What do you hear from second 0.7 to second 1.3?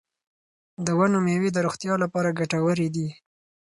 د ونو